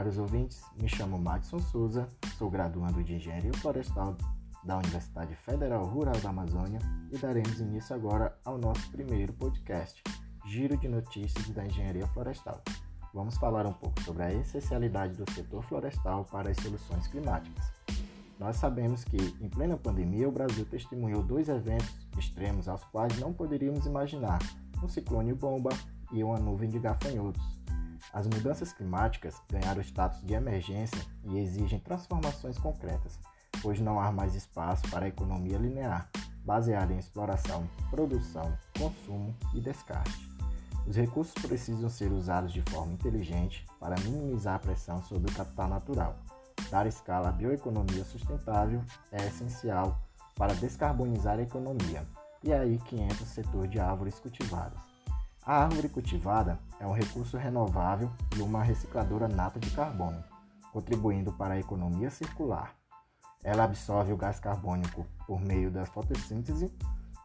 caros 0.00 0.16
ouvintes. 0.16 0.62
Me 0.80 0.88
chamo 0.88 1.18
Madison 1.18 1.58
Souza, 1.58 2.08
sou 2.38 2.48
graduando 2.48 3.04
de 3.04 3.16
Engenharia 3.16 3.52
Florestal 3.52 4.16
da 4.64 4.78
Universidade 4.78 5.36
Federal 5.36 5.84
Rural 5.84 6.18
da 6.22 6.30
Amazônia 6.30 6.78
e 7.12 7.18
daremos 7.18 7.60
início 7.60 7.94
agora 7.94 8.34
ao 8.42 8.56
nosso 8.56 8.90
primeiro 8.90 9.34
podcast, 9.34 10.02
Giro 10.46 10.74
de 10.78 10.88
Notícias 10.88 11.50
da 11.50 11.66
Engenharia 11.66 12.06
Florestal. 12.08 12.62
Vamos 13.12 13.36
falar 13.36 13.66
um 13.66 13.74
pouco 13.74 14.00
sobre 14.00 14.22
a 14.22 14.32
essencialidade 14.32 15.18
do 15.18 15.30
setor 15.32 15.62
florestal 15.64 16.24
para 16.24 16.48
as 16.48 16.56
soluções 16.56 17.06
climáticas. 17.08 17.70
Nós 18.38 18.56
sabemos 18.56 19.04
que, 19.04 19.18
em 19.18 19.50
plena 19.50 19.76
pandemia, 19.76 20.26
o 20.26 20.32
Brasil 20.32 20.64
testemunhou 20.64 21.22
dois 21.22 21.50
eventos 21.50 22.08
extremos 22.16 22.68
aos 22.68 22.82
quais 22.84 23.18
não 23.18 23.34
poderíamos 23.34 23.84
imaginar: 23.84 24.38
um 24.82 24.88
ciclone 24.88 25.34
bomba 25.34 25.70
e 26.10 26.24
uma 26.24 26.38
nuvem 26.38 26.70
de 26.70 26.78
gafanhotos 26.78 27.59
as 28.12 28.26
mudanças 28.26 28.72
climáticas 28.72 29.40
ganharam 29.50 29.80
status 29.82 30.20
de 30.22 30.34
emergência 30.34 31.00
e 31.24 31.38
exigem 31.38 31.78
transformações 31.78 32.58
concretas, 32.58 33.18
pois 33.62 33.80
não 33.80 34.00
há 34.00 34.10
mais 34.10 34.34
espaço 34.34 34.88
para 34.90 35.04
a 35.04 35.08
economia 35.08 35.58
linear, 35.58 36.08
baseada 36.44 36.92
em 36.92 36.98
exploração, 36.98 37.68
produção, 37.90 38.56
consumo 38.78 39.34
e 39.54 39.60
descarte. 39.60 40.28
Os 40.86 40.96
recursos 40.96 41.34
precisam 41.34 41.88
ser 41.88 42.10
usados 42.10 42.52
de 42.52 42.62
forma 42.62 42.94
inteligente 42.94 43.64
para 43.78 44.00
minimizar 44.00 44.56
a 44.56 44.58
pressão 44.58 45.02
sobre 45.02 45.30
o 45.30 45.34
capital 45.34 45.68
natural. 45.68 46.18
Dar 46.70 46.86
escala 46.86 47.28
à 47.28 47.32
bioeconomia 47.32 48.04
sustentável 48.04 48.82
é 49.12 49.26
essencial 49.26 49.98
para 50.34 50.54
descarbonizar 50.54 51.38
a 51.38 51.42
economia, 51.42 52.06
e 52.42 52.50
é 52.50 52.58
aí 52.58 52.78
que 52.78 52.98
entra 52.98 53.22
o 53.22 53.26
setor 53.26 53.68
de 53.68 53.78
árvores 53.78 54.18
cultivadas. 54.18 54.89
A 55.44 55.62
árvore 55.62 55.88
cultivada 55.88 56.60
é 56.78 56.86
um 56.86 56.92
recurso 56.92 57.38
renovável 57.38 58.10
e 58.36 58.42
uma 58.42 58.62
recicladora 58.62 59.26
nata 59.26 59.58
de 59.58 59.70
carbono, 59.70 60.22
contribuindo 60.70 61.32
para 61.32 61.54
a 61.54 61.58
economia 61.58 62.10
circular. 62.10 62.74
Ela 63.42 63.64
absorve 63.64 64.12
o 64.12 64.18
gás 64.18 64.38
carbônico 64.38 65.06
por 65.26 65.40
meio 65.40 65.70
da 65.70 65.86
fotossíntese 65.86 66.70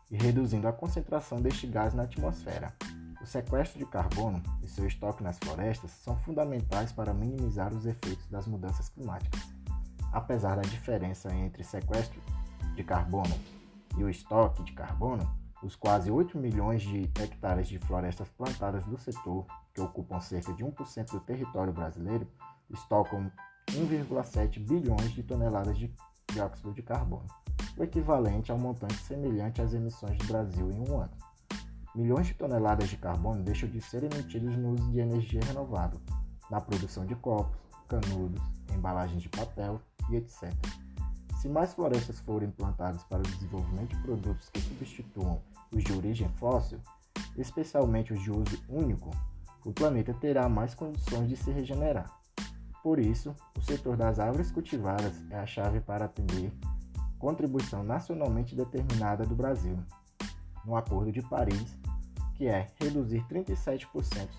e 0.10 0.16
reduzindo 0.16 0.66
a 0.66 0.74
concentração 0.74 1.42
deste 1.42 1.68
gás 1.68 1.94
na 1.94 2.04
atmosfera. 2.04 2.74
O 3.22 3.26
sequestro 3.26 3.80
de 3.80 3.86
carbono 3.86 4.42
e 4.64 4.70
seu 4.70 4.88
estoque 4.88 5.22
nas 5.22 5.38
florestas 5.38 5.92
são 5.92 6.16
fundamentais 6.20 6.94
para 6.94 7.14
minimizar 7.14 7.74
os 7.74 7.86
efeitos 7.86 8.28
das 8.28 8.48
mudanças 8.48 8.88
climáticas. 8.88 9.42
Apesar 10.14 10.56
da 10.56 10.62
diferença 10.62 11.34
entre 11.34 11.66
sequestro 11.66 12.22
de 12.76 12.84
carbono 12.84 13.38
e 13.98 14.04
o 14.04 14.10
estoque 14.10 14.64
de 14.64 14.72
carbono, 14.72 15.30
os 15.66 15.76
quase 15.76 16.12
8 16.12 16.38
milhões 16.38 16.84
de 16.84 17.10
hectares 17.20 17.68
de 17.68 17.80
florestas 17.80 18.30
plantadas 18.30 18.86
do 18.86 18.98
setor, 19.00 19.48
que 19.74 19.82
ocupam 19.82 20.22
cerca 20.22 20.54
de 20.54 20.64
1% 20.64 21.12
do 21.12 21.20
território 21.22 21.74
brasileiro, 21.74 22.28
estocam 22.70 23.32
1,7 23.72 24.60
bilhões 24.60 25.12
de 25.12 25.24
toneladas 25.24 25.76
de 25.76 25.92
dióxido 26.32 26.72
de 26.72 26.84
carbono, 26.84 27.26
o 27.76 27.84
equivalente 27.84 28.52
a 28.52 28.56
um 28.56 28.60
montante 28.60 28.98
semelhante 28.98 29.60
às 29.60 29.74
emissões 29.74 30.16
do 30.20 30.28
Brasil 30.28 30.70
em 30.70 30.88
um 30.88 31.00
ano. 31.00 31.14
Milhões 31.96 32.28
de 32.28 32.36
toneladas 32.36 32.90
de 32.90 32.98
carbono 32.98 33.42
deixam 33.42 33.68
de 33.68 33.82
ser 33.82 34.04
emitidos 34.04 34.56
no 34.58 34.74
uso 34.74 34.92
de 34.92 35.00
energia 35.00 35.40
renovável, 35.46 36.00
na 36.52 36.62
produção 36.62 37.08
de 37.08 37.16
copos, 37.16 37.58
canudos, 37.88 38.42
embalagens 38.72 39.22
de 39.22 39.30
papel 39.30 39.82
e 40.12 40.18
etc. 40.18 40.54
Se 41.46 41.50
mais 41.50 41.76
florestas 41.76 42.20
forem 42.22 42.50
plantadas 42.50 43.04
para 43.04 43.20
o 43.20 43.22
desenvolvimento 43.22 43.96
de 43.96 44.02
produtos 44.02 44.50
que 44.50 44.60
substituam 44.62 45.40
os 45.72 45.84
de 45.84 45.94
origem 45.94 46.28
fóssil, 46.40 46.80
especialmente 47.38 48.12
os 48.12 48.24
de 48.24 48.32
uso 48.32 48.64
único, 48.68 49.12
o 49.64 49.72
planeta 49.72 50.12
terá 50.12 50.50
mais 50.50 50.74
condições 50.74 51.30
de 51.30 51.38
se 51.38 51.52
regenerar. 51.52 52.12
Por 52.82 52.98
isso, 52.98 53.36
o 53.56 53.62
setor 53.62 53.96
das 53.96 54.18
árvores 54.18 54.50
cultivadas 54.50 55.24
é 55.30 55.38
a 55.38 55.46
chave 55.46 55.80
para 55.82 56.06
atender 56.06 56.52
contribuição 57.20 57.84
nacionalmente 57.84 58.56
determinada 58.56 59.24
do 59.24 59.36
Brasil, 59.36 59.78
no 60.66 60.76
Acordo 60.76 61.12
de 61.12 61.22
Paris, 61.22 61.78
que 62.34 62.48
é 62.48 62.72
reduzir 62.82 63.24
37% 63.30 63.86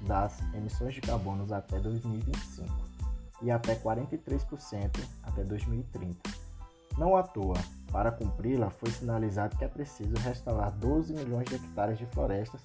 das 0.09 0.41
emissões 0.53 0.93
de 0.93 1.03
carbono 1.03 1.47
até 1.55 1.79
2025 1.79 2.69
e 3.43 3.53
até 3.53 3.77
43% 3.77 4.91
até 5.23 5.45
2030. 5.45 6.46
Não 6.99 7.15
à 7.15 7.23
toa, 7.23 7.57
para 7.93 8.11
cumpri-la, 8.11 8.71
foi 8.71 8.91
sinalizado 8.91 9.55
que 9.59 9.65
é 9.65 9.69
preciso 9.69 10.15
restaurar 10.17 10.73
12 10.79 11.13
milhões 11.13 11.47
de 11.47 11.57
hectares 11.57 11.99
de 11.99 12.07
florestas 12.07 12.63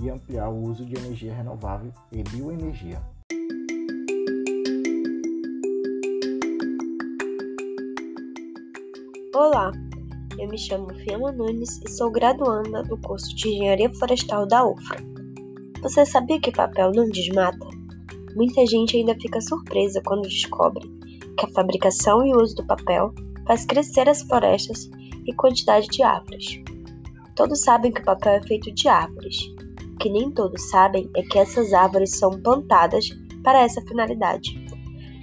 e 0.00 0.08
ampliar 0.08 0.48
o 0.48 0.62
uso 0.62 0.86
de 0.86 0.96
energia 0.96 1.34
renovável 1.34 1.92
e 2.10 2.22
bioenergia. 2.22 2.98
Olá, 9.34 9.70
eu 10.38 10.48
me 10.48 10.56
chamo 10.56 10.94
Fiamma 10.94 11.30
Nunes 11.32 11.82
e 11.84 11.90
sou 11.90 12.10
graduanda 12.10 12.82
do 12.84 12.96
curso 13.02 13.36
de 13.36 13.48
Engenharia 13.48 13.92
Florestal 13.92 14.46
da 14.46 14.66
UFRA. 14.66 14.98
Você 15.82 16.06
sabia 16.06 16.40
que 16.40 16.50
papel 16.50 16.90
não 16.90 17.06
desmata? 17.10 17.68
Muita 18.34 18.64
gente 18.64 18.96
ainda 18.96 19.14
fica 19.20 19.42
surpresa 19.42 20.00
quando 20.06 20.22
descobre 20.22 20.88
que 21.38 21.44
a 21.44 21.52
fabricação 21.52 22.24
e 22.24 22.34
uso 22.34 22.54
do 22.56 22.66
papel 22.66 23.12
faz 23.46 23.64
crescer 23.64 24.08
as 24.08 24.22
florestas 24.22 24.90
e 25.26 25.34
quantidade 25.34 25.88
de 25.88 26.02
árvores. 26.02 26.60
Todos 27.34 27.62
sabem 27.62 27.92
que 27.92 28.00
o 28.00 28.04
papel 28.04 28.34
é 28.34 28.42
feito 28.42 28.72
de 28.72 28.88
árvores. 28.88 29.36
O 29.94 29.96
que 29.98 30.08
nem 30.08 30.30
todos 30.30 30.70
sabem 30.70 31.10
é 31.16 31.22
que 31.22 31.38
essas 31.38 31.72
árvores 31.72 32.16
são 32.18 32.30
plantadas 32.30 33.08
para 33.42 33.60
essa 33.60 33.82
finalidade. 33.82 34.64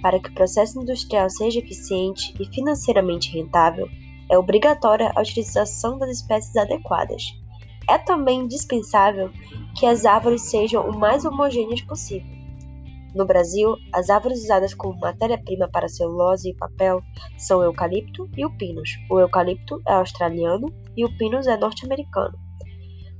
Para 0.02 0.18
que 0.18 0.28
o 0.28 0.34
processo 0.34 0.80
industrial 0.80 1.30
seja 1.30 1.60
eficiente 1.60 2.34
e 2.38 2.44
financeiramente 2.46 3.32
rentável, 3.32 3.88
é 4.30 4.36
obrigatória 4.36 5.12
a 5.14 5.20
utilização 5.20 5.98
das 5.98 6.10
espécies 6.10 6.56
adequadas. 6.56 7.22
É 7.88 7.98
também 7.98 8.40
indispensável 8.40 9.30
que 9.76 9.86
as 9.86 10.04
árvores 10.04 10.42
sejam 10.42 10.88
o 10.88 10.98
mais 10.98 11.24
homogêneas 11.24 11.82
possível. 11.82 12.41
No 13.14 13.26
Brasil, 13.26 13.76
as 13.92 14.08
árvores 14.08 14.42
usadas 14.42 14.72
como 14.72 14.98
matéria-prima 14.98 15.68
para 15.70 15.88
celulose 15.88 16.50
e 16.50 16.56
papel 16.56 17.00
são 17.38 17.60
o 17.60 17.64
eucalipto 17.64 18.28
e 18.36 18.44
o 18.44 18.56
pinus. 18.56 18.90
O 19.10 19.20
eucalipto 19.20 19.80
é 19.86 19.92
australiano 19.92 20.72
e 20.96 21.04
o 21.04 21.18
pinus 21.18 21.46
é 21.46 21.56
norte-americano. 21.56 22.38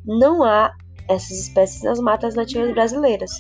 Não 0.05 0.43
há 0.43 0.75
essas 1.09 1.39
espécies 1.39 1.83
nas 1.83 2.01
matas 2.01 2.35
nativas 2.35 2.73
brasileiras. 2.73 3.33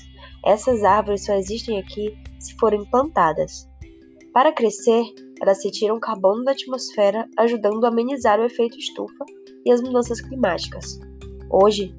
Essas 0.44 0.84
árvores 0.84 1.24
só 1.24 1.34
existem 1.34 1.78
aqui 1.78 2.16
se 2.38 2.54
forem 2.56 2.84
plantadas. 2.90 3.69
Para 4.34 4.52
crescer, 4.52 5.04
elas 5.40 5.64
retiram 5.64 6.00
carbono 6.00 6.44
da 6.44 6.52
atmosfera, 6.52 7.28
ajudando 7.38 7.84
a 7.84 7.88
amenizar 7.88 8.40
o 8.40 8.44
efeito 8.44 8.78
estufa 8.78 9.24
e 9.64 9.72
as 9.72 9.80
mudanças 9.80 10.20
climáticas. 10.20 10.98
Hoje, 11.50 11.94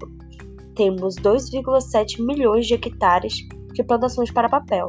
temos 0.76 1.16
2,7 1.16 2.24
milhões 2.26 2.66
de 2.66 2.74
hectares 2.74 3.36
de 3.74 3.84
plantações 3.84 4.32
para 4.32 4.50
papel. 4.50 4.88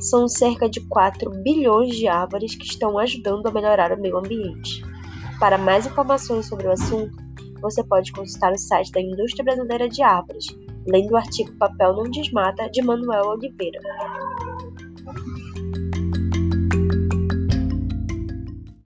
São 0.00 0.26
cerca 0.26 0.68
de 0.68 0.80
4 0.88 1.30
bilhões 1.42 1.94
de 1.96 2.08
árvores 2.08 2.54
que 2.54 2.64
estão 2.64 2.98
ajudando 2.98 3.46
a 3.46 3.50
melhorar 3.50 3.92
o 3.92 4.00
meio 4.00 4.18
ambiente. 4.18 4.82
Para 5.38 5.58
mais 5.58 5.86
informações 5.86 6.46
sobre 6.46 6.66
o 6.66 6.72
assunto, 6.72 7.16
você 7.60 7.82
pode 7.84 8.12
consultar 8.12 8.52
o 8.52 8.58
site 8.58 8.92
da 8.92 9.00
Indústria 9.00 9.44
Brasileira 9.44 9.88
de 9.88 10.02
Árvores, 10.02 10.46
lendo 10.86 11.12
o 11.12 11.16
artigo 11.16 11.52
Papel 11.56 11.94
não 11.94 12.04
desmata 12.04 12.68
de 12.70 12.82
Manuel 12.82 13.28
Oliveira. 13.28 13.80